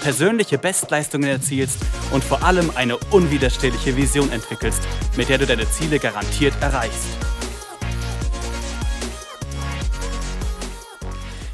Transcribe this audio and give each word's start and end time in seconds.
persönliche 0.00 0.58
Bestleistungen 0.58 1.28
erzielst 1.28 1.78
und 2.12 2.24
vor 2.24 2.42
allem 2.42 2.70
eine 2.74 2.96
unwiderstehliche 3.10 3.96
Vision 3.96 4.30
entwickelst, 4.32 4.82
mit 5.16 5.28
der 5.28 5.38
du 5.38 5.46
deine 5.46 5.68
Ziele 5.70 5.98
garantiert 5.98 6.54
erreichst. 6.60 7.08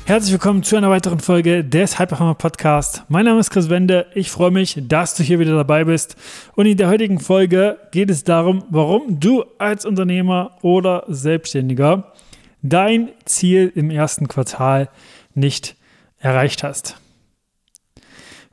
Herzlich 0.06 0.32
willkommen 0.32 0.62
zu 0.62 0.76
einer 0.76 0.90
weiteren 0.90 1.18
Folge 1.18 1.64
des 1.64 1.98
Hyperhammer 1.98 2.34
Podcast. 2.34 3.04
Mein 3.08 3.24
Name 3.24 3.40
ist 3.40 3.50
Chris 3.50 3.70
Wende. 3.70 4.04
Ich 4.14 4.30
freue 4.30 4.50
mich, 4.50 4.78
dass 4.86 5.14
du 5.14 5.22
hier 5.22 5.38
wieder 5.38 5.56
dabei 5.56 5.84
bist. 5.84 6.16
Und 6.54 6.66
in 6.66 6.76
der 6.76 6.88
heutigen 6.88 7.18
Folge 7.20 7.78
geht 7.90 8.10
es 8.10 8.22
darum, 8.22 8.64
warum 8.68 9.18
du 9.18 9.44
als 9.56 9.86
Unternehmer 9.86 10.58
oder 10.60 11.04
Selbstständiger 11.08 12.12
dein 12.60 13.12
Ziel 13.24 13.72
im 13.74 13.90
ersten 13.90 14.28
Quartal 14.28 14.90
nicht 15.34 15.74
erreicht 16.18 16.62
hast. 16.62 16.98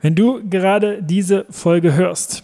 Wenn 0.02 0.16
du 0.16 0.40
gerade 0.50 1.00
diese 1.00 1.46
Folge 1.48 1.94
hörst 1.94 2.42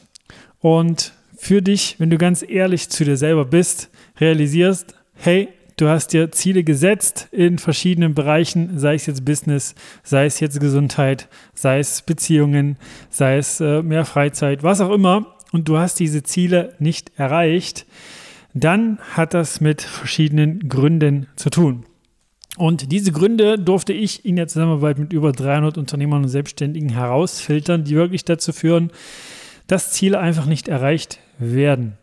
und 0.60 1.12
für 1.36 1.60
dich, 1.60 1.96
wenn 1.98 2.08
du 2.08 2.16
ganz 2.16 2.44
ehrlich 2.48 2.88
zu 2.88 3.04
dir 3.04 3.16
selber 3.16 3.44
bist, 3.44 3.90
realisierst, 4.20 4.94
hey, 5.14 5.48
du 5.76 5.88
hast 5.88 6.12
dir 6.12 6.30
Ziele 6.30 6.62
gesetzt 6.62 7.26
in 7.32 7.58
verschiedenen 7.58 8.14
Bereichen, 8.14 8.78
sei 8.78 8.94
es 8.94 9.06
jetzt 9.06 9.24
Business, 9.24 9.74
sei 10.04 10.26
es 10.26 10.38
jetzt 10.38 10.60
Gesundheit, 10.60 11.28
sei 11.52 11.80
es 11.80 12.02
Beziehungen, 12.02 12.76
sei 13.10 13.38
es 13.38 13.60
äh, 13.60 13.82
mehr 13.82 14.04
Freizeit, 14.04 14.62
was 14.62 14.80
auch 14.80 14.92
immer, 14.92 15.34
und 15.50 15.68
du 15.68 15.78
hast 15.78 15.98
diese 15.98 16.22
Ziele 16.22 16.74
nicht 16.78 17.10
erreicht, 17.16 17.86
dann 18.54 18.98
hat 19.16 19.34
das 19.34 19.60
mit 19.60 19.82
verschiedenen 19.82 20.68
Gründen 20.68 21.26
zu 21.34 21.50
tun. 21.50 21.84
Und 22.58 22.90
diese 22.90 23.12
Gründe 23.12 23.56
durfte 23.56 23.92
ich 23.92 24.24
in 24.24 24.34
der 24.34 24.48
Zusammenarbeit 24.48 24.98
mit 24.98 25.12
über 25.12 25.30
300 25.30 25.78
Unternehmern 25.78 26.24
und 26.24 26.28
Selbstständigen 26.28 26.88
herausfiltern, 26.88 27.84
die 27.84 27.94
wirklich 27.94 28.24
dazu 28.24 28.52
führen, 28.52 28.90
dass 29.68 29.92
Ziele 29.92 30.18
einfach 30.18 30.44
nicht 30.44 30.66
erreicht 30.66 31.20
werden. 31.38 31.96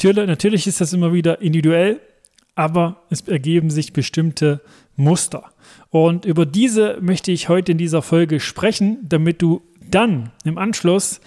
Natürlich 0.00 0.68
ist 0.68 0.80
das 0.80 0.92
immer 0.92 1.12
wieder 1.12 1.42
individuell, 1.42 2.00
aber 2.54 3.02
es 3.10 3.22
ergeben 3.22 3.68
sich 3.68 3.92
bestimmte 3.92 4.60
Muster. 4.94 5.50
Und 5.90 6.24
über 6.24 6.46
diese 6.46 6.98
möchte 7.00 7.32
ich 7.32 7.48
heute 7.48 7.72
in 7.72 7.78
dieser 7.78 8.00
Folge 8.00 8.38
sprechen, 8.38 8.98
damit 9.08 9.42
du 9.42 9.62
dann 9.90 10.30
im 10.44 10.56
Anschluss 10.56 11.20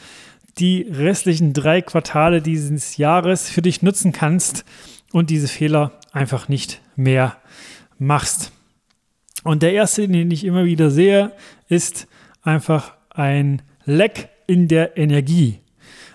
die 0.57 0.83
restlichen 0.89 1.51
drei 1.51 1.81
Quartale 1.81 2.41
dieses 2.41 2.95
Jahres 2.95 3.49
für 3.49 3.61
dich 3.61 3.81
nutzen 3.81 4.13
kannst 4.13 4.63
und 5.11 5.29
diese 5.29 5.49
Fehler 5.49 5.91
einfach 6.13 6.47
nicht 6.47 6.79
mehr 6.95 7.35
machst. 7.97 8.53
Und 9.43 9.63
der 9.63 9.73
erste, 9.73 10.07
den 10.07 10.31
ich 10.31 10.43
immer 10.43 10.65
wieder 10.65 10.89
sehe, 10.89 11.31
ist 11.69 12.07
einfach 12.41 12.93
ein 13.09 13.61
Leck 13.85 14.29
in 14.47 14.67
der 14.67 14.97
Energie. 14.97 15.59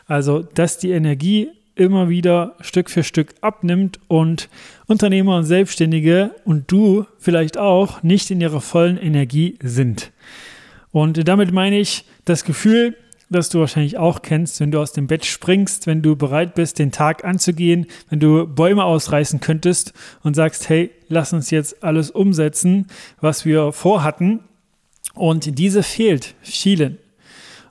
Also, 0.07 0.43
dass 0.43 0.79
die 0.79 0.91
Energie 0.91 1.49
immer 1.77 2.09
wieder 2.09 2.55
Stück 2.61 2.91
für 2.91 3.03
Stück 3.03 3.35
abnimmt 3.41 3.99
und 4.07 4.49
Unternehmer 4.87 5.37
und 5.37 5.45
Selbstständige 5.45 6.31
und 6.45 6.71
du 6.71 7.07
vielleicht 7.19 7.59
auch 7.59 8.03
nicht 8.03 8.31
in 8.31 8.41
ihrer 8.41 8.61
vollen 8.61 8.99
Energie 8.99 9.59
sind. 9.63 10.13
Und 10.93 11.27
damit 11.27 11.53
meine 11.53 11.79
ich 11.79 12.05
das 12.25 12.45
Gefühl, 12.45 12.97
das 13.35 13.49
du 13.49 13.61
wahrscheinlich 13.61 13.99
auch 13.99 14.23
kennst, 14.23 14.61
wenn 14.61 14.71
du 14.71 14.81
aus 14.81 14.93
dem 14.93 15.07
Bett 15.07 15.25
springst, 15.25 15.87
wenn 15.87 16.03
du 16.03 16.17
bereit 16.17 16.55
bist, 16.55 16.79
den 16.79 16.93
Tag 16.93 17.25
anzugehen, 17.25 17.87
wenn 18.09 18.21
du 18.21 18.47
Bäume 18.47 18.85
ausreißen 18.85 19.41
könntest 19.41 19.93
und 20.23 20.35
sagst, 20.35 20.69
hey, 20.69 20.91
lass 21.09 21.33
uns 21.33 21.51
jetzt 21.51 21.83
alles 21.83 22.11
umsetzen, 22.11 22.87
was 23.21 23.45
wir 23.45 23.73
vorhatten. 23.73 24.41
Und 25.15 25.59
diese 25.59 25.83
fehlt 25.83 26.35
vielen. 26.43 26.99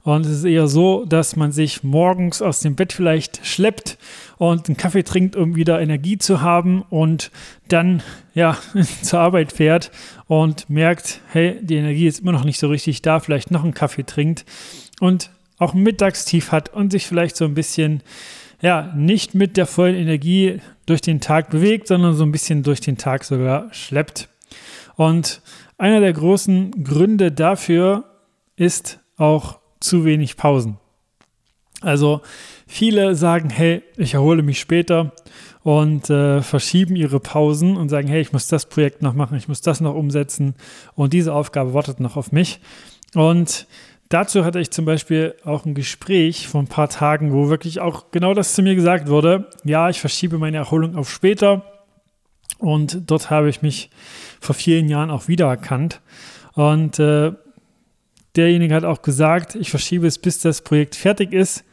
Und 0.03 0.25
es 0.25 0.39
ist 0.39 0.43
eher 0.43 0.67
so, 0.67 1.05
dass 1.05 1.37
man 1.37 1.53
sich 1.53 1.81
morgens 1.81 2.41
aus 2.41 2.59
dem 2.59 2.75
Bett 2.75 2.91
vielleicht 2.91 3.45
schleppt 3.45 3.97
und 4.37 4.67
einen 4.67 4.75
Kaffee 4.75 5.03
trinkt, 5.03 5.37
um 5.37 5.55
wieder 5.55 5.79
Energie 5.81 6.17
zu 6.17 6.41
haben 6.41 6.81
und 6.89 7.31
dann 7.69 8.03
ja 8.33 8.57
zur 9.01 9.21
Arbeit 9.21 9.53
fährt 9.53 9.91
und 10.27 10.69
merkt, 10.69 11.21
hey, 11.31 11.57
die 11.61 11.75
Energie 11.75 12.07
ist 12.07 12.19
immer 12.19 12.33
noch 12.33 12.43
nicht 12.43 12.59
so 12.59 12.67
richtig 12.67 13.01
da, 13.01 13.21
vielleicht 13.21 13.49
noch 13.49 13.63
einen 13.63 13.73
Kaffee 13.73 14.03
trinkt 14.03 14.45
und 14.99 15.29
auch 15.57 15.73
Mittagstief 15.73 16.51
hat 16.51 16.73
und 16.73 16.91
sich 16.91 17.07
vielleicht 17.07 17.35
so 17.35 17.45
ein 17.45 17.53
bisschen, 17.53 18.01
ja, 18.61 18.93
nicht 18.95 19.35
mit 19.35 19.57
der 19.57 19.65
vollen 19.65 19.95
Energie 19.95 20.59
durch 20.85 21.01
den 21.01 21.21
Tag 21.21 21.49
bewegt, 21.49 21.87
sondern 21.87 22.13
so 22.15 22.23
ein 22.23 22.31
bisschen 22.31 22.63
durch 22.63 22.81
den 22.81 22.97
Tag 22.97 23.23
sogar 23.23 23.73
schleppt. 23.73 24.29
Und 24.95 25.41
einer 25.77 25.99
der 25.99 26.13
großen 26.13 26.83
Gründe 26.83 27.31
dafür 27.31 28.05
ist 28.55 28.99
auch 29.17 29.59
zu 29.79 30.05
wenig 30.05 30.37
Pausen. 30.37 30.77
Also 31.81 32.21
viele 32.67 33.15
sagen, 33.15 33.49
hey, 33.49 33.83
ich 33.97 34.13
erhole 34.13 34.41
mich 34.41 34.59
später 34.59 35.11
und 35.63 36.09
äh, 36.09 36.41
verschieben 36.41 36.95
ihre 36.95 37.19
Pausen 37.19 37.75
und 37.77 37.89
sagen, 37.89 38.07
hey, 38.07 38.21
ich 38.21 38.31
muss 38.31 38.47
das 38.47 38.67
Projekt 38.67 39.01
noch 39.01 39.13
machen, 39.13 39.37
ich 39.37 39.47
muss 39.47 39.61
das 39.61 39.81
noch 39.81 39.95
umsetzen 39.95 40.55
und 40.95 41.13
diese 41.13 41.33
Aufgabe 41.33 41.73
wartet 41.73 41.99
noch 41.99 42.15
auf 42.15 42.31
mich. 42.31 42.59
Und 43.13 43.67
Dazu 44.13 44.45
hatte 44.45 44.59
ich 44.59 44.69
zum 44.69 44.85
Beispiel 44.85 45.33
auch 45.43 45.65
ein 45.65 45.73
Gespräch 45.73 46.47
vor 46.47 46.61
ein 46.61 46.67
paar 46.67 46.87
Tagen, 46.87 47.33
wo 47.33 47.49
wirklich 47.49 47.79
auch 47.79 48.11
genau 48.11 48.35
das 48.35 48.53
zu 48.53 48.61
mir 48.61 48.75
gesagt 48.75 49.07
wurde. 49.07 49.49
Ja, 49.63 49.89
ich 49.89 49.99
verschiebe 49.99 50.37
meine 50.37 50.57
Erholung 50.57 50.95
auf 50.95 51.09
später. 51.09 51.63
Und 52.59 53.09
dort 53.09 53.31
habe 53.31 53.49
ich 53.49 53.63
mich 53.63 53.89
vor 54.39 54.53
vielen 54.53 54.87
Jahren 54.87 55.09
auch 55.09 55.27
wiedererkannt. 55.27 55.99
Und 56.53 56.99
äh, 56.99 57.31
derjenige 58.35 58.75
hat 58.75 58.83
auch 58.83 59.01
gesagt, 59.01 59.55
ich 59.55 59.71
verschiebe 59.71 60.05
es, 60.05 60.19
bis 60.19 60.37
das 60.37 60.61
Projekt 60.61 60.95
fertig 60.95 61.33
ist. 61.33 61.63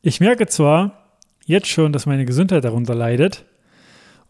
Ich 0.00 0.20
merke 0.20 0.46
zwar 0.46 1.10
jetzt 1.44 1.68
schon, 1.68 1.92
dass 1.92 2.06
meine 2.06 2.24
Gesundheit 2.24 2.64
darunter 2.64 2.94
leidet. 2.94 3.44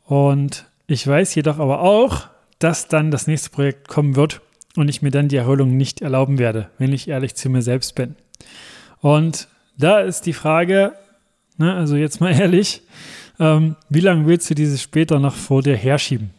Und 0.02 0.66
ich 0.88 1.06
weiß 1.06 1.36
jedoch 1.36 1.60
aber 1.60 1.82
auch, 1.82 2.26
dass 2.58 2.88
dann 2.88 3.12
das 3.12 3.28
nächste 3.28 3.50
Projekt 3.50 3.86
kommen 3.86 4.16
wird 4.16 4.40
und 4.76 4.88
ich 4.88 5.02
mir 5.02 5.10
dann 5.10 5.28
die 5.28 5.36
Erholung 5.36 5.76
nicht 5.76 6.00
erlauben 6.00 6.38
werde, 6.38 6.70
wenn 6.78 6.92
ich 6.92 7.08
ehrlich 7.08 7.34
zu 7.34 7.48
mir 7.48 7.62
selbst 7.62 7.94
bin. 7.94 8.16
Und 9.00 9.48
da 9.76 10.00
ist 10.00 10.26
die 10.26 10.32
Frage, 10.32 10.92
ne, 11.56 11.74
also 11.74 11.96
jetzt 11.96 12.20
mal 12.20 12.32
ehrlich, 12.38 12.82
ähm, 13.38 13.76
wie 13.88 14.00
lange 14.00 14.26
willst 14.26 14.50
du 14.50 14.54
dieses 14.54 14.82
später 14.82 15.18
noch 15.18 15.34
vor 15.34 15.62
dir 15.62 15.76
herschieben? 15.76 16.30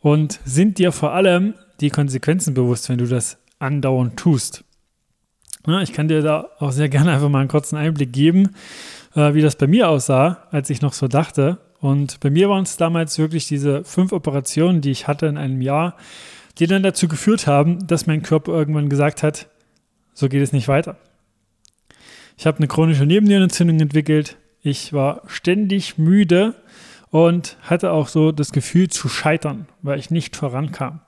Und 0.00 0.40
sind 0.44 0.78
dir 0.78 0.92
vor 0.92 1.12
allem 1.12 1.54
die 1.80 1.90
Konsequenzen 1.90 2.54
bewusst, 2.54 2.88
wenn 2.88 2.98
du 2.98 3.06
das 3.06 3.38
andauernd 3.58 4.16
tust? 4.16 4.64
Ja, 5.66 5.80
ich 5.80 5.94
kann 5.94 6.08
dir 6.08 6.20
da 6.20 6.50
auch 6.58 6.72
sehr 6.72 6.90
gerne 6.90 7.12
einfach 7.12 7.30
mal 7.30 7.40
einen 7.40 7.48
kurzen 7.48 7.76
Einblick 7.76 8.12
geben, 8.12 8.50
äh, 9.14 9.32
wie 9.32 9.40
das 9.40 9.56
bei 9.56 9.66
mir 9.66 9.88
aussah, 9.88 10.46
als 10.50 10.68
ich 10.68 10.82
noch 10.82 10.92
so 10.92 11.08
dachte. 11.08 11.58
Und 11.80 12.20
bei 12.20 12.28
mir 12.28 12.50
waren 12.50 12.64
es 12.64 12.76
damals 12.76 13.18
wirklich 13.18 13.48
diese 13.48 13.84
fünf 13.84 14.12
Operationen, 14.12 14.82
die 14.82 14.90
ich 14.90 15.08
hatte 15.08 15.26
in 15.26 15.38
einem 15.38 15.62
Jahr, 15.62 15.96
die 16.58 16.66
dann 16.66 16.82
dazu 16.82 17.08
geführt 17.08 17.46
haben, 17.46 17.86
dass 17.86 18.06
mein 18.06 18.22
Körper 18.22 18.52
irgendwann 18.52 18.88
gesagt 18.88 19.22
hat, 19.22 19.48
so 20.12 20.28
geht 20.28 20.42
es 20.42 20.52
nicht 20.52 20.68
weiter. 20.68 20.96
Ich 22.36 22.46
habe 22.46 22.58
eine 22.58 22.68
chronische 22.68 23.06
Nebennierenentzündung 23.06 23.80
entwickelt. 23.80 24.36
Ich 24.62 24.92
war 24.92 25.22
ständig 25.26 25.98
müde 25.98 26.54
und 27.10 27.56
hatte 27.62 27.92
auch 27.92 28.08
so 28.08 28.32
das 28.32 28.52
Gefühl 28.52 28.88
zu 28.88 29.08
scheitern, 29.08 29.68
weil 29.82 29.98
ich 29.98 30.10
nicht 30.10 30.36
vorankam. 30.36 31.00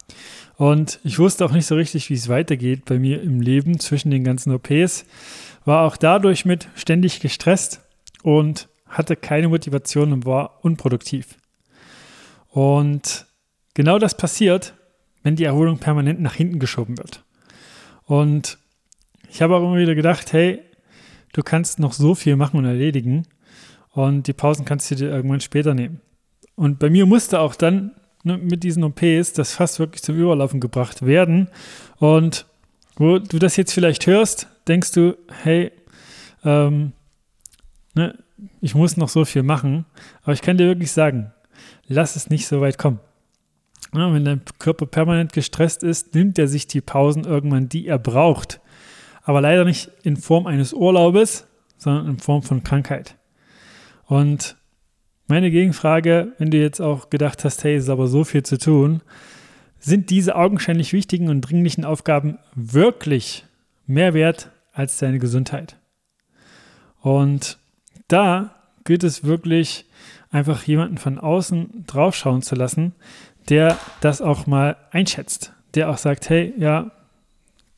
Und 0.57 1.01
ich 1.05 1.19
wusste 1.19 1.45
auch 1.45 1.53
nicht 1.53 1.67
so 1.67 1.75
richtig, 1.75 2.09
wie 2.11 2.15
es 2.15 2.29
weitergeht 2.29 2.85
bei 2.85 2.99
mir 2.99 3.21
im 3.23 3.41
Leben 3.41 3.79
zwischen 3.79 4.11
den 4.11 4.25
ganzen 4.25 4.53
OPs. 4.55 5.05
War 5.65 5.83
auch 5.83 5.97
dadurch 5.97 6.45
mit 6.45 6.69
ständig 6.75 7.21
gestresst 7.21 7.81
und 8.23 8.69
hatte 8.89 9.17
keine 9.17 9.49
Motivation 9.49 10.13
und 10.13 10.25
war 10.25 10.65
unproduktiv. 10.65 11.37
Und 12.51 13.27
genau 13.75 13.99
das 13.99 14.17
passiert, 14.17 14.75
wenn 15.27 15.35
die 15.35 15.43
Erholung 15.43 15.79
permanent 15.79 16.21
nach 16.21 16.35
hinten 16.35 16.61
geschoben 16.61 16.97
wird. 16.99 17.25
Und 18.05 18.59
ich 19.29 19.43
habe 19.43 19.57
auch 19.57 19.61
immer 19.61 19.77
wieder 19.77 19.97
gedacht, 19.97 20.33
hey, 20.33 20.61
du 21.33 21.43
kannst 21.43 21.81
noch 21.81 21.93
so 21.93 22.15
viel 22.15 22.37
machen 22.37 22.59
und 22.59 22.65
erledigen 22.65 23.27
und 23.91 24.29
die 24.29 24.33
Pausen 24.33 24.65
kannst 24.65 24.89
du 24.89 24.95
dir 24.95 25.11
irgendwann 25.11 25.41
später 25.41 25.75
nehmen. 25.75 26.01
Und 26.55 26.79
bei 26.79 26.91
mir 26.91 27.07
musste 27.07 27.41
auch 27.41 27.57
dann 27.57 27.91
ne, 28.23 28.39
mit 28.39 28.63
diesen 28.63 28.85
OPs 28.85 29.33
das 29.33 29.53
fast 29.53 29.81
wirklich 29.81 30.05
zum 30.05 30.15
Überlaufen 30.17 30.61
gebracht 30.61 31.05
werden. 31.05 31.49
Und 31.97 32.47
wo 32.95 33.19
du 33.19 33.41
das 33.41 33.57
jetzt 33.57 33.73
vielleicht 33.73 34.07
hörst, 34.07 34.47
denkst 34.69 34.93
du, 34.93 35.17
hey, 35.43 35.73
ähm, 36.45 36.93
ne, 37.95 38.17
ich 38.61 38.77
muss 38.77 38.97
noch 38.97 39.09
so 39.09 39.25
viel 39.25 39.43
machen, 39.43 39.87
aber 40.23 40.35
ich 40.35 40.43
kann 40.43 40.57
dir 40.57 40.69
wirklich 40.69 40.93
sagen, 40.93 41.33
lass 41.89 42.15
es 42.15 42.31
nicht 42.31 42.47
so 42.47 42.61
weit 42.61 42.79
kommen. 42.79 43.01
Ja, 43.95 44.13
wenn 44.13 44.25
dein 44.25 44.43
Körper 44.59 44.87
permanent 44.87 45.33
gestresst 45.33 45.83
ist, 45.83 46.15
nimmt 46.15 46.39
er 46.39 46.49
sich 46.49 46.67
die 46.67 46.81
Pausen 46.81 47.25
irgendwann, 47.25 47.69
die 47.69 47.87
er 47.87 47.99
braucht. 47.99 48.61
Aber 49.23 49.41
leider 49.41 49.65
nicht 49.65 49.91
in 50.03 50.17
Form 50.17 50.47
eines 50.47 50.73
Urlaubes, 50.73 51.47
sondern 51.79 52.07
in 52.07 52.19
Form 52.19 52.43
von 52.43 52.63
Krankheit. 52.63 53.17
Und 54.07 54.57
meine 55.27 55.51
Gegenfrage, 55.51 56.33
wenn 56.39 56.51
du 56.51 56.59
jetzt 56.59 56.81
auch 56.81 57.11
gedacht 57.11 57.45
hast, 57.45 57.65
hey, 57.65 57.75
es 57.75 57.85
ist 57.85 57.91
aber 57.91 58.07
so 58.07 58.25
viel 58.25 58.45
zu 58.45 58.59
tun, 58.59 59.03
sind 59.79 60.11
diese 60.11 60.37
augenscheinlich 60.37 60.93
wichtigen 60.93 61.29
und 61.29 61.41
dringlichen 61.43 61.85
Aufgaben 61.85 62.39
wirklich 62.55 63.45
mehr 63.87 64.15
wert 64.15 64.51
als 64.73 64.99
deine 64.99 65.19
Gesundheit? 65.19 65.77
Und 67.01 67.59
da 68.09 68.55
gilt 68.85 69.05
es 69.05 69.25
wirklich, 69.25 69.87
einfach 70.31 70.63
jemanden 70.65 70.99
von 70.99 71.19
außen 71.19 71.85
draufschauen 71.87 72.43
zu 72.43 72.55
lassen, 72.55 72.95
der 73.49 73.79
das 74.01 74.21
auch 74.21 74.47
mal 74.47 74.77
einschätzt, 74.91 75.53
der 75.75 75.91
auch 75.91 75.99
sagt, 75.99 76.29
hey, 76.31 76.53
ja, 76.59 76.91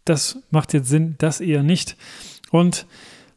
das 0.04 0.38
macht 0.50 0.72
jetzt 0.72 0.88
Sinn, 0.88 1.16
das 1.18 1.40
eher 1.40 1.62
nicht. 1.62 1.96
Und 2.50 2.86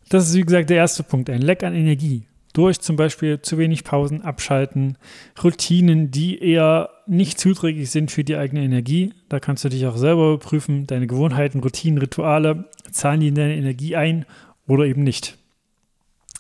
das 0.10 0.30
ist, 0.30 0.36
wie 0.36 0.42
gesagt, 0.42 0.70
der 0.70 0.78
erste 0.78 1.04
Punkt, 1.04 1.30
ein 1.30 1.42
Leck 1.42 1.64
an 1.64 1.76
Energie. 1.76 2.24
Durch 2.54 2.82
zum 2.82 2.98
Beispiel 2.98 3.42
zu 3.42 3.58
wenig 3.58 3.86
Pausen 3.86 4.24
abschalten, 4.24 4.98
Routinen, 5.42 6.12
die 6.12 6.38
eher 6.38 6.90
nicht 7.08 7.40
zuträglich 7.40 7.92
sind 7.92 8.12
für 8.12 8.26
die 8.26 8.36
eigene 8.36 8.62
Energie. 8.62 9.14
Da 9.30 9.40
kannst 9.40 9.64
du 9.64 9.70
dich 9.70 9.86
auch 9.86 9.96
selber 9.96 10.38
prüfen, 10.38 10.86
deine 10.86 11.08
Gewohnheiten, 11.08 11.62
Routinen, 11.62 12.00
Rituale, 12.00 12.66
zahlen 12.92 13.22
die 13.22 13.30
in 13.30 13.36
deine 13.36 13.56
Energie 13.56 13.96
ein 13.96 14.26
oder 14.68 14.84
eben 14.84 15.04
nicht. 15.04 15.38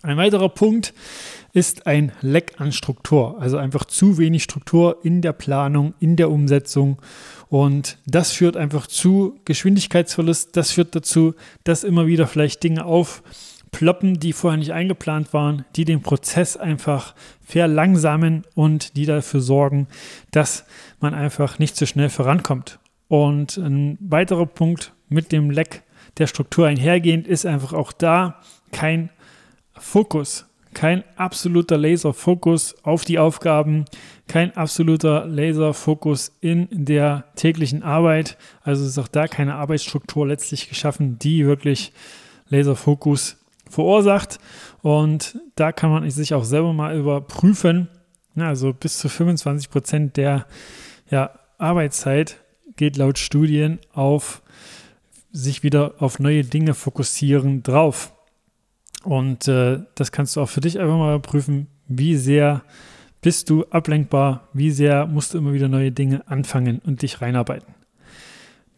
Ein 0.04 0.18
weiterer 0.18 0.50
Punkt 0.50 0.94
ist 1.54 1.88
ein 1.88 2.12
Leck 2.22 2.54
an 2.60 2.72
Struktur, 2.72 3.42
also 3.42 3.58
einfach 3.58 3.86
zu 3.86 4.18
wenig 4.18 4.44
Struktur 4.44 4.98
in 5.04 5.22
der 5.22 5.34
Planung, 5.34 5.94
in 6.00 6.16
der 6.16 6.32
Umsetzung. 6.32 6.98
Und 7.50 7.98
das 8.06 8.32
führt 8.32 8.56
einfach 8.56 8.88
zu 8.88 9.40
Geschwindigkeitsverlust. 9.46 10.56
Das 10.56 10.72
führt 10.72 10.96
dazu, 10.96 11.36
dass 11.64 11.84
immer 11.84 12.08
wieder 12.08 12.28
vielleicht 12.28 12.64
Dinge 12.64 12.86
aufploppen, 12.86 14.20
die 14.20 14.34
vorher 14.34 14.58
nicht 14.58 14.72
eingeplant 14.72 15.34
waren, 15.34 15.66
die 15.76 15.86
den 15.86 16.02
Prozess 16.02 16.56
einfach 16.56 17.14
verlangsamen 17.42 18.44
und 18.56 18.96
die 18.96 19.06
dafür 19.06 19.42
sorgen, 19.42 19.88
dass 20.32 20.66
man 21.02 21.14
einfach 21.14 21.60
nicht 21.60 21.76
so 21.76 21.86
schnell 21.86 22.10
vorankommt. 22.10 22.80
Und 23.10 23.58
ein 23.58 23.98
weiterer 24.00 24.46
Punkt 24.46 24.94
mit 25.10 25.34
dem 25.34 25.52
Leck 25.52 25.84
der 26.18 26.28
Struktur 26.28 26.68
einhergehend 26.68 27.28
ist 27.28 27.46
einfach 27.46 27.74
auch 27.74 27.92
da 27.92 28.40
kein 28.72 29.10
Fokus, 29.74 30.46
kein 30.74 31.04
absoluter 31.16 31.78
Laserfokus 31.78 32.76
auf 32.84 33.04
die 33.04 33.20
Aufgaben, 33.20 33.86
kein 34.28 34.56
absoluter 34.56 35.26
Laserfokus 35.26 36.32
in 36.40 36.68
der 36.72 37.26
täglichen 37.36 37.84
Arbeit. 37.84 38.38
Also 38.62 38.86
ist 38.86 38.98
auch 38.98 39.08
da 39.08 39.28
keine 39.28 39.56
Arbeitsstruktur 39.56 40.28
letztlich 40.28 40.70
geschaffen, 40.70 41.20
die 41.20 41.46
wirklich 41.46 41.92
Laserfokus 42.50 43.38
verursacht. 43.70 44.40
Und 44.82 45.40
da 45.56 45.72
kann 45.72 45.92
man 45.92 46.10
sich 46.10 46.34
auch 46.34 46.44
selber 46.44 46.74
mal 46.74 46.98
überprüfen. 46.98 47.90
Also 48.36 48.74
bis 48.74 48.98
zu 48.98 49.10
25 49.10 49.70
Prozent 49.70 50.18
der 50.18 50.46
ja, 51.10 51.32
Arbeitszeit 51.58 52.38
geht 52.78 52.98
laut 52.98 53.20
Studien 53.20 53.80
auf 53.94 54.42
sich 55.34 55.64
wieder 55.64 55.96
auf 56.00 56.20
neue 56.20 56.44
Dinge 56.44 56.74
fokussieren 56.74 57.64
drauf. 57.64 58.14
Und 59.04 59.48
äh, 59.48 59.80
das 59.96 60.12
kannst 60.12 60.36
du 60.36 60.42
auch 60.42 60.50
für 60.50 60.62
dich 60.62 60.80
einfach 60.80 60.98
mal 60.98 61.20
prüfen, 61.20 61.68
wie 61.88 62.16
sehr 62.16 62.64
bist 63.22 63.50
du 63.50 63.66
ablenkbar, 63.66 64.48
wie 64.54 64.72
sehr 64.72 65.06
musst 65.06 65.34
du 65.34 65.38
immer 65.38 65.54
wieder 65.54 65.68
neue 65.68 65.92
Dinge 65.92 66.28
anfangen 66.28 66.80
und 66.86 67.02
dich 67.02 67.22
reinarbeiten. 67.22 67.74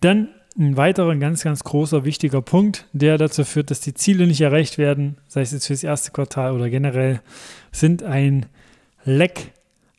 Dann 0.02 0.30
ein 0.58 0.78
weiterer 0.78 1.16
ganz, 1.16 1.44
ganz 1.44 1.64
großer, 1.64 2.06
wichtiger 2.06 2.42
Punkt, 2.42 2.86
der 2.94 3.18
dazu 3.18 3.44
führt, 3.44 3.72
dass 3.72 3.80
die 3.80 3.94
Ziele 3.94 4.28
nicht 4.28 4.42
erreicht 4.42 4.78
werden, 4.78 5.18
sei 5.28 5.42
es 5.42 5.52
jetzt 5.52 5.68
für 5.68 5.74
das 5.74 5.84
erste 5.84 6.12
Quartal 6.12 6.52
oder 6.54 6.70
generell, 6.70 7.22
sind 7.72 8.04
ein 8.04 8.46
Leck 9.04 9.54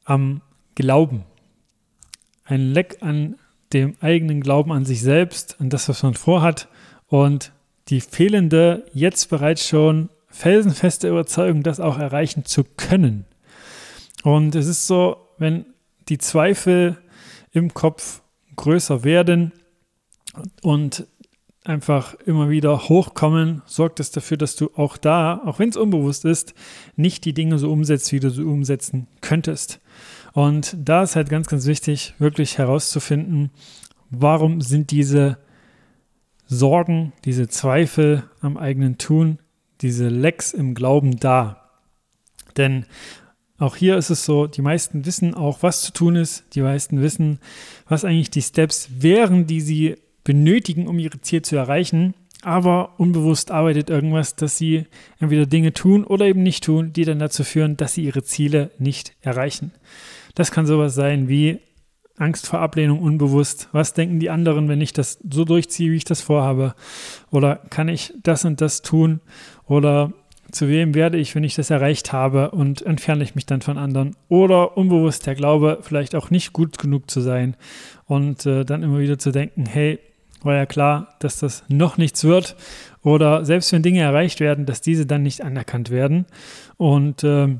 am 0.04 0.42
Glauben. 0.74 1.24
Ein 2.44 2.72
Leck 2.72 2.98
an 3.00 3.36
dem 3.72 3.96
eigenen 4.00 4.40
Glauben 4.40 4.72
an 4.72 4.84
sich 4.84 5.00
selbst, 5.00 5.60
an 5.60 5.70
das, 5.70 5.88
was 5.88 6.02
man 6.02 6.14
vorhat 6.14 6.68
und 7.08 7.52
die 7.88 8.00
fehlende, 8.00 8.86
jetzt 8.92 9.30
bereits 9.30 9.66
schon 9.66 10.08
felsenfeste 10.34 11.08
Überzeugung, 11.08 11.62
das 11.62 11.78
auch 11.78 11.96
erreichen 11.96 12.44
zu 12.44 12.64
können. 12.64 13.24
Und 14.24 14.56
es 14.56 14.66
ist 14.66 14.88
so, 14.88 15.16
wenn 15.38 15.64
die 16.08 16.18
Zweifel 16.18 16.98
im 17.52 17.72
Kopf 17.72 18.20
größer 18.56 19.04
werden 19.04 19.52
und 20.60 21.06
einfach 21.62 22.14
immer 22.26 22.50
wieder 22.50 22.88
hochkommen, 22.88 23.62
sorgt 23.64 24.00
es 24.00 24.10
dafür, 24.10 24.36
dass 24.36 24.56
du 24.56 24.70
auch 24.74 24.96
da, 24.96 25.40
auch 25.44 25.60
wenn 25.60 25.68
es 25.68 25.76
unbewusst 25.76 26.24
ist, 26.24 26.52
nicht 26.96 27.24
die 27.24 27.32
Dinge 27.32 27.58
so 27.58 27.70
umsetzt, 27.70 28.10
wie 28.12 28.20
du 28.20 28.28
sie 28.28 28.42
umsetzen 28.42 29.06
könntest. 29.20 29.80
Und 30.32 30.76
da 30.76 31.04
ist 31.04 31.14
halt 31.14 31.28
ganz, 31.28 31.46
ganz 31.46 31.64
wichtig, 31.66 32.14
wirklich 32.18 32.58
herauszufinden, 32.58 33.50
warum 34.10 34.60
sind 34.60 34.90
diese 34.90 35.38
Sorgen, 36.46 37.12
diese 37.24 37.46
Zweifel 37.46 38.24
am 38.40 38.56
eigenen 38.56 38.98
Tun 38.98 39.38
diese 39.80 40.08
Lecks 40.08 40.52
im 40.52 40.74
Glauben 40.74 41.18
da. 41.18 41.70
Denn 42.56 42.86
auch 43.58 43.76
hier 43.76 43.96
ist 43.96 44.10
es 44.10 44.24
so, 44.24 44.46
die 44.46 44.62
meisten 44.62 45.06
wissen 45.06 45.34
auch, 45.34 45.62
was 45.62 45.82
zu 45.82 45.92
tun 45.92 46.16
ist. 46.16 46.44
Die 46.54 46.62
meisten 46.62 47.00
wissen, 47.00 47.38
was 47.88 48.04
eigentlich 48.04 48.30
die 48.30 48.42
Steps 48.42 48.88
wären, 48.98 49.46
die 49.46 49.60
sie 49.60 49.96
benötigen, 50.24 50.86
um 50.86 50.98
ihre 50.98 51.20
Ziele 51.20 51.42
zu 51.42 51.56
erreichen. 51.56 52.14
Aber 52.42 52.98
unbewusst 52.98 53.50
arbeitet 53.50 53.88
irgendwas, 53.88 54.36
dass 54.36 54.58
sie 54.58 54.84
entweder 55.18 55.46
Dinge 55.46 55.72
tun 55.72 56.04
oder 56.04 56.26
eben 56.26 56.42
nicht 56.42 56.64
tun, 56.64 56.92
die 56.92 57.04
dann 57.04 57.18
dazu 57.18 57.42
führen, 57.42 57.76
dass 57.76 57.94
sie 57.94 58.04
ihre 58.04 58.22
Ziele 58.22 58.70
nicht 58.78 59.14
erreichen. 59.22 59.72
Das 60.34 60.50
kann 60.50 60.66
sowas 60.66 60.94
sein 60.94 61.28
wie 61.28 61.60
Angst 62.16 62.46
vor 62.46 62.60
Ablehnung 62.60 63.00
unbewusst. 63.00 63.68
Was 63.72 63.94
denken 63.94 64.20
die 64.20 64.30
anderen, 64.30 64.68
wenn 64.68 64.80
ich 64.80 64.92
das 64.92 65.18
so 65.28 65.44
durchziehe, 65.44 65.90
wie 65.90 65.96
ich 65.96 66.04
das 66.04 66.20
vorhabe? 66.20 66.74
Oder 67.30 67.56
kann 67.70 67.88
ich 67.88 68.12
das 68.22 68.44
und 68.44 68.60
das 68.60 68.82
tun? 68.82 69.20
Oder 69.66 70.12
zu 70.50 70.68
wem 70.68 70.94
werde 70.94 71.18
ich, 71.18 71.34
wenn 71.34 71.44
ich 71.44 71.54
das 71.54 71.70
erreicht 71.70 72.12
habe 72.12 72.50
und 72.50 72.82
entferne 72.82 73.24
ich 73.24 73.34
mich 73.34 73.46
dann 73.46 73.62
von 73.62 73.78
anderen? 73.78 74.16
Oder 74.28 74.76
unbewusst 74.76 75.26
der 75.26 75.34
Glaube, 75.34 75.78
vielleicht 75.82 76.14
auch 76.14 76.30
nicht 76.30 76.52
gut 76.52 76.78
genug 76.78 77.10
zu 77.10 77.20
sein 77.20 77.56
und 78.06 78.46
äh, 78.46 78.64
dann 78.64 78.82
immer 78.82 78.98
wieder 78.98 79.18
zu 79.18 79.30
denken, 79.30 79.66
hey, 79.66 79.98
war 80.44 80.54
ja 80.54 80.66
klar, 80.66 81.16
dass 81.20 81.38
das 81.38 81.64
noch 81.68 81.96
nichts 81.96 82.22
wird. 82.24 82.56
Oder 83.02 83.44
selbst 83.44 83.72
wenn 83.72 83.82
Dinge 83.82 84.00
erreicht 84.00 84.40
werden, 84.40 84.66
dass 84.66 84.80
diese 84.80 85.06
dann 85.06 85.22
nicht 85.22 85.42
anerkannt 85.42 85.90
werden. 85.90 86.26
Und 86.76 87.24
äh, 87.24 87.56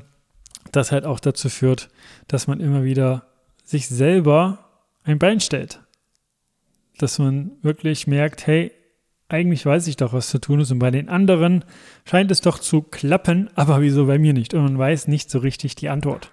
das 0.71 0.91
halt 0.91 1.05
auch 1.05 1.19
dazu 1.19 1.49
führt, 1.49 1.89
dass 2.27 2.47
man 2.47 2.59
immer 2.59 2.83
wieder 2.83 3.25
sich 3.63 3.87
selber 3.87 4.59
ein 5.03 5.19
Bein 5.19 5.39
stellt. 5.39 5.81
Dass 6.97 7.19
man 7.19 7.51
wirklich 7.61 8.07
merkt, 8.07 8.47
hey, 8.47 8.71
eigentlich 9.27 9.65
weiß 9.65 9.87
ich 9.87 9.97
doch, 9.97 10.13
was 10.13 10.29
zu 10.29 10.39
tun 10.39 10.59
ist. 10.59 10.71
Und 10.71 10.79
bei 10.79 10.91
den 10.91 11.09
anderen 11.09 11.65
scheint 12.05 12.31
es 12.31 12.41
doch 12.41 12.59
zu 12.59 12.81
klappen, 12.81 13.49
aber 13.55 13.81
wieso 13.81 14.05
bei 14.05 14.19
mir 14.19 14.33
nicht? 14.33 14.53
Und 14.53 14.63
man 14.63 14.77
weiß 14.77 15.07
nicht 15.07 15.29
so 15.29 15.39
richtig 15.39 15.75
die 15.75 15.89
Antwort. 15.89 16.31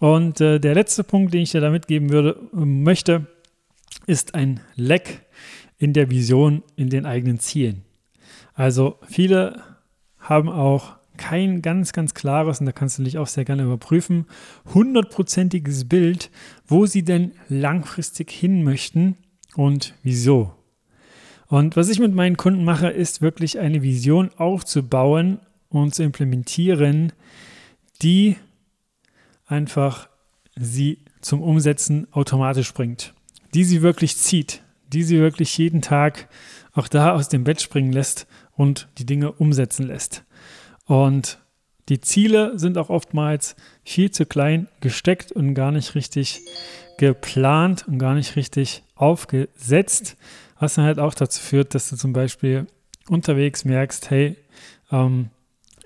Und 0.00 0.40
äh, 0.40 0.58
der 0.58 0.74
letzte 0.74 1.04
Punkt, 1.04 1.34
den 1.34 1.42
ich 1.42 1.52
dir 1.52 1.60
da 1.60 1.70
mitgeben 1.70 2.10
würde, 2.10 2.40
möchte, 2.52 3.26
ist 4.06 4.34
ein 4.34 4.60
Leck 4.74 5.26
in 5.78 5.92
der 5.92 6.10
Vision, 6.10 6.62
in 6.76 6.90
den 6.90 7.06
eigenen 7.06 7.38
Zielen. 7.38 7.84
Also 8.54 8.98
viele 9.08 9.62
haben 10.18 10.48
auch 10.48 10.96
kein 11.16 11.62
ganz, 11.62 11.92
ganz 11.92 12.14
klares, 12.14 12.60
und 12.60 12.66
da 12.66 12.72
kannst 12.72 12.98
du 12.98 13.02
dich 13.02 13.18
auch 13.18 13.26
sehr 13.26 13.44
gerne 13.44 13.64
überprüfen, 13.64 14.26
hundertprozentiges 14.72 15.88
Bild, 15.88 16.30
wo 16.66 16.86
sie 16.86 17.04
denn 17.04 17.32
langfristig 17.48 18.30
hin 18.30 18.62
möchten 18.62 19.16
und 19.54 19.94
wieso. 20.02 20.57
Und 21.48 21.76
was 21.76 21.88
ich 21.88 21.98
mit 21.98 22.14
meinen 22.14 22.36
Kunden 22.36 22.64
mache, 22.64 22.88
ist 22.88 23.22
wirklich 23.22 23.58
eine 23.58 23.82
Vision 23.82 24.30
aufzubauen 24.36 25.40
und 25.70 25.94
zu 25.94 26.02
implementieren, 26.02 27.12
die 28.02 28.36
einfach 29.46 30.08
sie 30.56 30.98
zum 31.20 31.42
Umsetzen 31.42 32.06
automatisch 32.12 32.72
bringt, 32.74 33.14
die 33.54 33.64
sie 33.64 33.82
wirklich 33.82 34.16
zieht, 34.16 34.62
die 34.92 35.02
sie 35.02 35.18
wirklich 35.18 35.56
jeden 35.56 35.82
Tag 35.82 36.28
auch 36.72 36.88
da 36.88 37.14
aus 37.14 37.28
dem 37.28 37.44
Bett 37.44 37.60
springen 37.60 37.92
lässt 37.92 38.26
und 38.54 38.88
die 38.98 39.06
Dinge 39.06 39.32
umsetzen 39.32 39.86
lässt. 39.86 40.24
Und 40.84 41.38
die 41.88 42.00
Ziele 42.00 42.58
sind 42.58 42.76
auch 42.76 42.90
oftmals 42.90 43.56
viel 43.84 44.10
zu 44.10 44.26
klein 44.26 44.68
gesteckt 44.80 45.32
und 45.32 45.54
gar 45.54 45.72
nicht 45.72 45.94
richtig 45.94 46.42
geplant 46.98 47.86
und 47.88 47.98
gar 47.98 48.14
nicht 48.14 48.36
richtig 48.36 48.82
aufgesetzt, 48.94 50.16
was 50.58 50.74
dann 50.74 50.84
halt 50.84 50.98
auch 50.98 51.14
dazu 51.14 51.40
führt, 51.40 51.74
dass 51.74 51.90
du 51.90 51.96
zum 51.96 52.12
Beispiel 52.12 52.66
unterwegs 53.08 53.64
merkst, 53.64 54.10
hey, 54.10 54.36
ähm, 54.90 55.30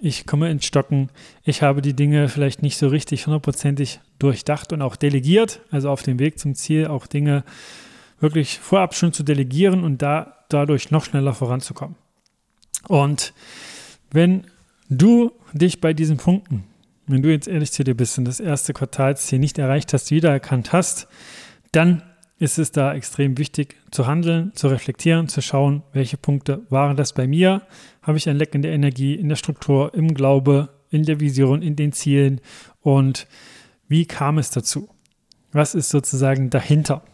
ich 0.00 0.26
komme 0.26 0.50
ins 0.50 0.64
Stocken, 0.64 1.10
ich 1.44 1.62
habe 1.62 1.80
die 1.80 1.94
Dinge 1.94 2.28
vielleicht 2.28 2.62
nicht 2.62 2.76
so 2.76 2.88
richtig 2.88 3.26
hundertprozentig 3.26 4.00
durchdacht 4.18 4.72
und 4.72 4.82
auch 4.82 4.96
delegiert, 4.96 5.60
also 5.70 5.90
auf 5.90 6.02
dem 6.02 6.18
Weg 6.18 6.40
zum 6.40 6.54
Ziel 6.56 6.88
auch 6.88 7.06
Dinge 7.06 7.44
wirklich 8.18 8.58
vorab 8.58 8.94
schon 8.94 9.12
zu 9.12 9.22
delegieren 9.22 9.84
und 9.84 10.02
da 10.02 10.38
dadurch 10.48 10.90
noch 10.90 11.04
schneller 11.04 11.34
voranzukommen. 11.34 11.96
Und 12.88 13.32
wenn 14.10 14.46
du 14.88 15.32
dich 15.52 15.80
bei 15.80 15.92
diesen 15.92 16.16
Punkten, 16.16 16.64
wenn 17.06 17.22
du 17.22 17.30
jetzt 17.30 17.48
ehrlich 17.48 17.72
zu 17.72 17.84
dir 17.84 17.94
bist 17.94 18.18
und 18.18 18.24
das 18.24 18.40
erste 18.40 18.72
Quartalsziel 18.72 19.38
nicht 19.38 19.58
erreicht 19.58 19.92
hast, 19.92 20.10
wiedererkannt 20.10 20.72
hast, 20.72 21.08
dann 21.72 22.02
ist 22.42 22.58
es 22.58 22.72
da 22.72 22.92
extrem 22.92 23.38
wichtig 23.38 23.76
zu 23.92 24.08
handeln, 24.08 24.50
zu 24.56 24.66
reflektieren, 24.66 25.28
zu 25.28 25.40
schauen, 25.40 25.84
welche 25.92 26.16
Punkte 26.16 26.66
waren 26.70 26.96
das 26.96 27.12
bei 27.12 27.28
mir? 27.28 27.62
Habe 28.02 28.18
ich 28.18 28.28
ein 28.28 28.37
Leck 28.37 28.52
in 28.56 28.62
der 28.62 28.72
Energie, 28.72 29.14
in 29.14 29.28
der 29.28 29.37
Struktur, 29.37 29.94
im 29.94 30.12
Glaube, 30.12 30.70
in 30.90 31.04
der 31.04 31.20
Vision, 31.20 31.62
in 31.62 31.76
den 31.76 31.92
Zielen 31.92 32.40
und 32.80 33.28
wie 33.87 34.06
kam 34.06 34.38
es 34.38 34.50
dazu? 34.50 34.88
Was 35.52 35.76
ist 35.76 35.90
sozusagen 35.90 36.50
dahinter? 36.50 37.04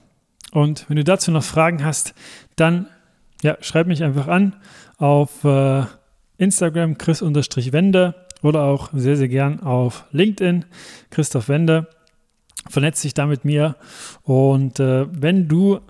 Und 0.52 0.88
wenn 0.88 0.96
du 0.96 1.04
dazu 1.04 1.30
noch 1.30 1.44
Fragen 1.44 1.84
hast, 1.84 2.14
dann 2.56 2.86
ja, 3.42 3.58
schreib 3.60 3.86
mich 3.86 4.02
einfach 4.02 4.28
an 4.28 4.56
auf 4.96 5.44
äh, 5.44 5.82
Instagram 6.38 6.96
chris-wende 6.96 8.14
oder 8.40 8.62
auch 8.62 8.88
sehr, 8.94 9.18
sehr 9.18 9.28
gern 9.28 9.60
auf 9.60 10.06
LinkedIn 10.10 10.64
Christoph 11.10 11.50
Wende 11.50 11.86
vernetzt 12.68 13.04
dich 13.04 13.14
da 13.14 13.26
mit 13.26 13.44
mir. 13.44 13.76
Und 14.22 14.80
äh, 14.80 15.06
wenn 15.10 15.48
du 15.48 15.80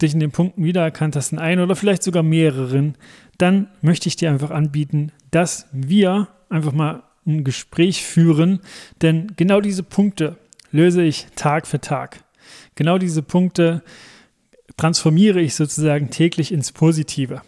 dich 0.00 0.14
in 0.14 0.20
den 0.20 0.32
Punkten 0.32 0.64
wiedererkannt 0.64 1.16
hast, 1.16 1.32
in 1.32 1.38
einen 1.38 1.62
oder 1.62 1.76
vielleicht 1.76 2.02
sogar 2.02 2.22
mehreren, 2.22 2.96
dann 3.38 3.68
möchte 3.80 4.08
ich 4.08 4.16
dir 4.16 4.30
einfach 4.30 4.50
anbieten, 4.50 5.12
dass 5.30 5.66
wir 5.72 6.28
einfach 6.48 6.72
mal 6.72 7.02
ein 7.26 7.44
Gespräch 7.44 8.04
führen, 8.04 8.60
denn 9.02 9.32
genau 9.36 9.60
diese 9.60 9.82
Punkte 9.82 10.36
löse 10.72 11.02
ich 11.02 11.26
Tag 11.36 11.66
für 11.66 11.80
Tag. 11.80 12.22
Genau 12.74 12.98
diese 12.98 13.22
Punkte 13.22 13.82
transformiere 14.76 15.40
ich 15.40 15.54
sozusagen 15.54 16.10
täglich 16.10 16.52
ins 16.52 16.72
Positive 16.72 17.42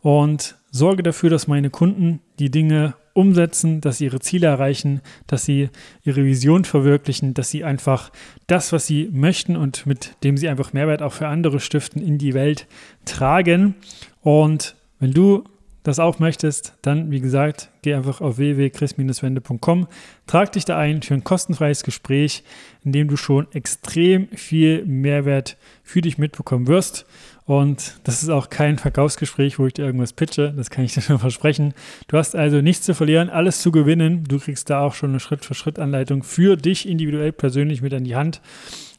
und 0.00 0.56
sorge 0.70 1.02
dafür, 1.02 1.30
dass 1.30 1.46
meine 1.46 1.70
Kunden 1.70 2.20
die 2.38 2.50
Dinge 2.50 2.94
umsetzen, 3.18 3.80
dass 3.80 3.98
sie 3.98 4.04
ihre 4.04 4.20
Ziele 4.20 4.46
erreichen, 4.46 5.00
dass 5.26 5.44
sie 5.44 5.70
ihre 6.04 6.24
Vision 6.24 6.64
verwirklichen, 6.64 7.34
dass 7.34 7.50
sie 7.50 7.64
einfach 7.64 8.12
das, 8.46 8.72
was 8.72 8.86
sie 8.86 9.10
möchten 9.12 9.56
und 9.56 9.86
mit 9.86 10.14
dem 10.22 10.36
sie 10.36 10.48
einfach 10.48 10.72
Mehrwert 10.72 11.02
auch 11.02 11.12
für 11.12 11.26
andere 11.26 11.58
stiften, 11.58 12.00
in 12.00 12.16
die 12.16 12.32
Welt 12.32 12.68
tragen. 13.04 13.74
Und 14.22 14.76
wenn 15.00 15.10
du 15.10 15.42
das 15.82 15.98
auch 15.98 16.20
möchtest, 16.20 16.74
dann, 16.82 17.10
wie 17.10 17.20
gesagt, 17.20 17.70
geh 17.82 17.94
einfach 17.94 18.20
auf 18.20 18.38
www.chris-wende.com, 18.38 19.88
trag 20.28 20.52
dich 20.52 20.64
da 20.64 20.78
ein 20.78 21.02
für 21.02 21.14
ein 21.14 21.24
kostenfreies 21.24 21.82
Gespräch, 21.82 22.44
in 22.84 22.92
dem 22.92 23.08
du 23.08 23.16
schon 23.16 23.50
extrem 23.52 24.28
viel 24.28 24.84
Mehrwert 24.86 25.56
für 25.82 26.02
dich 26.02 26.18
mitbekommen 26.18 26.68
wirst. 26.68 27.04
Und 27.48 27.94
das 28.04 28.22
ist 28.22 28.28
auch 28.28 28.50
kein 28.50 28.76
Verkaufsgespräch, 28.76 29.58
wo 29.58 29.66
ich 29.66 29.72
dir 29.72 29.86
irgendwas 29.86 30.12
pitche. 30.12 30.52
Das 30.54 30.68
kann 30.68 30.84
ich 30.84 30.92
dir 30.92 31.00
schon 31.02 31.18
versprechen. 31.18 31.72
Du 32.06 32.18
hast 32.18 32.36
also 32.36 32.60
nichts 32.60 32.84
zu 32.84 32.94
verlieren, 32.94 33.30
alles 33.30 33.62
zu 33.62 33.72
gewinnen. 33.72 34.24
Du 34.28 34.38
kriegst 34.38 34.68
da 34.68 34.82
auch 34.82 34.92
schon 34.92 35.10
eine 35.10 35.20
Schritt-für-Schritt-Anleitung 35.20 36.24
für 36.24 36.56
dich 36.56 36.86
individuell 36.86 37.32
persönlich 37.32 37.80
mit 37.80 37.94
an 37.94 38.04
die 38.04 38.16
Hand. 38.16 38.42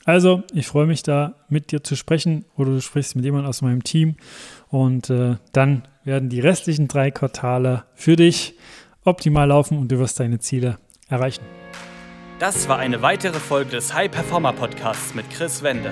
Also, 0.04 0.42
ich 0.52 0.66
freue 0.66 0.88
mich 0.88 1.04
da 1.04 1.36
mit 1.48 1.72
dir 1.72 1.84
zu 1.84 1.96
sprechen 1.96 2.46
oder 2.58 2.72
du 2.72 2.82
sprichst 2.82 3.16
mit 3.16 3.24
jemandem 3.24 3.48
aus 3.50 3.62
meinem 3.62 3.84
Team 3.84 4.16
und 4.70 5.12
äh, 5.12 5.36
dann 5.52 5.84
werden 6.04 6.30
die 6.30 6.40
restlichen 6.40 6.88
drei 6.88 7.12
Quartale 7.12 7.84
für 7.94 8.16
dich 8.16 8.56
optimal 9.04 9.50
laufen 9.50 9.78
und 9.78 9.92
du 9.92 10.00
wirst 10.00 10.20
deine 10.20 10.40
Ziele 10.40 10.80
erreichen. 11.08 11.44
Das 12.40 12.68
war 12.68 12.80
eine 12.80 13.04
weitere 13.04 13.40
Folge 13.40 13.72
des 13.72 13.94
High 13.94 14.10
Performer 14.10 14.54
Podcasts 14.54 15.14
mit 15.14 15.30
Chris 15.30 15.62
Wende. 15.62 15.92